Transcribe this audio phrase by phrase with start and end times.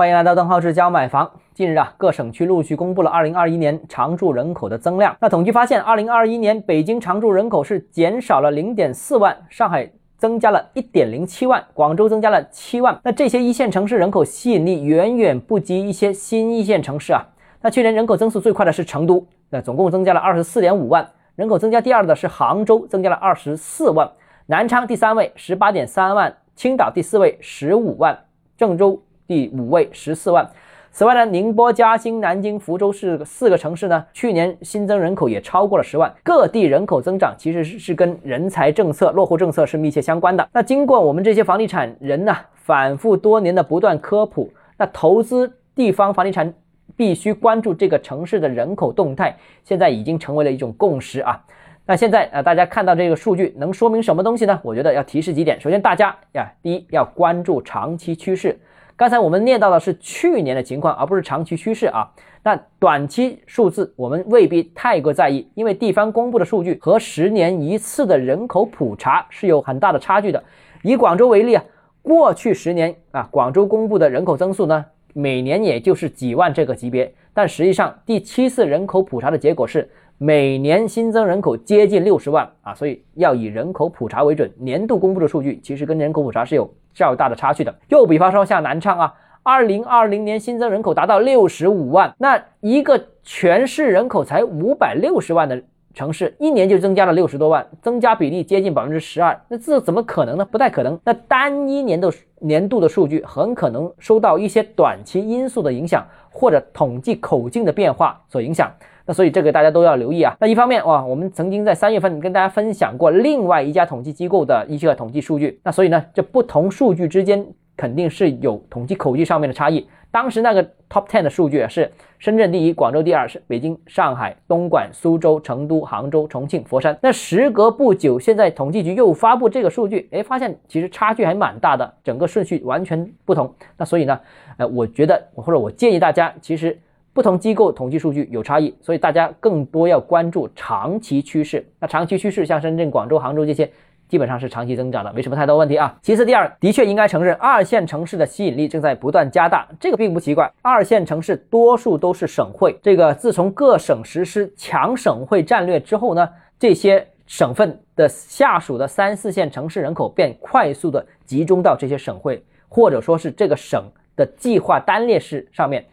[0.00, 1.30] 欢迎来到邓浩志教买房。
[1.52, 5.14] 近日啊，各省区陆续公布了2021年常住人口的增量。
[5.20, 12.98] 那统计发现，2021年北京常住人口是减少了0.4万，上海增加了1.07万，广州增加了7万。
[13.04, 17.22] 那这些一线城市人口吸引力远远不及一些新一线城市啊。
[17.60, 21.06] 那去年人口增速最快的是成都，那总共增加了24.5万。
[21.36, 24.10] 人口增加第二的是杭州，增加了24万。
[24.46, 26.34] 南昌第三位，18.3万。
[26.56, 28.18] 青岛第四位15万，
[28.56, 30.44] 郑州第五位十四万。
[30.90, 36.12] 此外呢，宁波、嘉兴、南京、福州是四个城市呢，去年新增人口也超过了十万。
[36.24, 40.48] 各地人口增长其实是跟人才政策、落户政策是密切相关的。
[40.52, 46.52] 那经过我们这些房地产人呢，反复多年的不断科普，那投资地方房地产
[46.96, 51.40] 必须关注这个城市的人口动态，现在已经成为了一种共识啊。
[51.86, 54.58] 那现在啊，大家看到这个数据能说明什么东西呢？
[54.64, 55.60] 我觉得要提示几点。
[55.60, 58.58] 首先，大家呀，第一要关注长期趋势。
[59.00, 62.06] 刚才我们念到的是去年的情况，而不是长期趋势啊。
[62.42, 70.44] 那短期数字我们未必太过在意，因为地方公布的数据和十年一次的人口普查是有很大的差距的。
[70.82, 71.64] 以广州为例啊，
[72.02, 74.84] 过去十年啊，广州公布的人口增速呢，
[75.14, 79.88] 每年也就是几万这个级别，但实际上第七次人口普查的结果是。
[80.22, 84.52] 每年新增人口接近六十万啊，所以要以人口普查为准。
[84.58, 87.74] 年度公布的数据其实跟人口普查是有较大的差距的。
[87.88, 95.62] 又比方说像南昌啊，二零二零年新增人口达到六十五万，那一个全市人口才五百六十万的
[95.92, 100.44] 城市，一年就增加了六十多万，增加比例接近百分之十二，那这怎么可能呢？
[100.44, 100.98] 不太可能。
[101.04, 108.70] 那单一年的年度的数据很可能受到一些短期因素的影响，或者统计口径的变化所影响。
[109.06, 110.36] 那所以这个大家都要留意啊。
[110.38, 115.60] 那一方面哇，我们曾经在三月份跟大家分享过另外一家统计机构的一些统计数据。
[115.64, 117.44] 那所以呢，这不同数据之间
[117.80, 119.88] 肯定是有统计口径上面的差异。
[120.10, 126.98] 当时那个 top ten 的数据啊是深圳第一，广州第二，是北京、上海、东莞、苏州、成都、杭州、重庆、佛山。
[127.00, 133.54] 那时隔不久，现在统计局又发布这个数据，哎，发现其实差距还蛮大的，整个顺序完全不同。
[133.78, 134.20] 那所以呢，
[134.58, 136.78] 呃，我觉得或者我建议大家，其实。
[137.12, 141.66] 不同机构统计数据有差异，所以大家更多要关注长期趋势。
[141.80, 143.68] 那长期趋势像深圳、广州、杭州这些，
[144.10, 145.96] 基本上是长期增长的，没什么太多问题啊。
[146.02, 150.50] 其次，第二，的确应该承认，二线城市的吸引力正在不断加大，这个并不奇怪。
[150.62, 156.28] 二线城市多数都是省会，这个自从各省实施强省会战略之后呢，
[156.58, 163.84] 这些省份的下属的三四线城市人口便快速的集中到这些省会，或者说是这个省
[164.16, 165.84] 的计划单列市上面。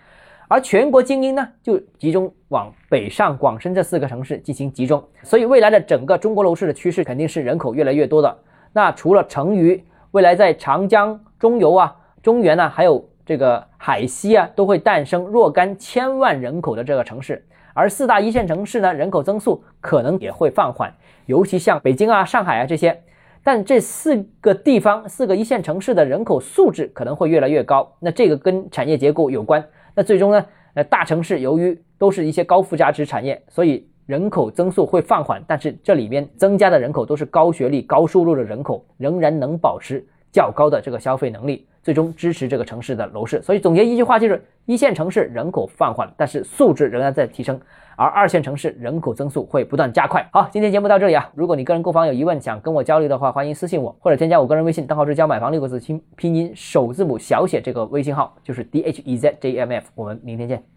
[0.50, 8.38] 而全国精英呢，就集中往北上广深这四个城市进行集中，所以未来的整个中国楼市的趋势肯定是人口越来越多的。
[8.72, 11.94] 那除了成渝，未来在长江中游啊、
[12.24, 17.46] 中原呢，还有这个海西啊，都会诞生若干千万人口的这个城市。
[17.74, 20.94] 而四大一线城市呢，人口增速可能也会放缓，
[21.26, 23.04] 尤其像北京啊、上海啊这些。
[23.44, 29.64] 但这四个地方、四个一线城市的人口素质可能会越来越高，那这个跟产业结构有关。
[29.98, 30.46] 那最终呢？
[30.76, 41.66] 呃，大城市由于都是一些高附加值产业，所以人口增速会放缓，但是这里边增加的人口都是高学历、高收入的人口，仍然能保持较高的这个消费能力。
[41.88, 47.56] 最终支持这个城市的楼市，所以总结一句话就是：一线城市人口放缓，但是素质仍然在提升；
[47.96, 50.28] 而二线城市人口增速会不断加快。
[50.34, 51.32] 好，今天节目到这里啊！
[51.34, 59.90] 如果你个人购房有疑问，想跟我交流的话，欢迎私信我或者添加我个人微信“邓浩志教买房”六个字拼拼音首字母小写这个微信号，就是 D H E Z J M F。
[59.96, 60.68] 我们明天见。